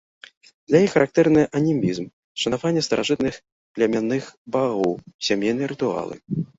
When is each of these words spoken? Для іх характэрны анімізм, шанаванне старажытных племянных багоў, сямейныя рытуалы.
Для 0.69 0.79
іх 0.85 0.95
характэрны 0.95 1.43
анімізм, 1.59 2.09
шанаванне 2.45 2.81
старажытных 2.89 3.33
племянных 3.79 4.23
багоў, 4.57 5.01
сямейныя 5.31 5.67
рытуалы. 5.75 6.15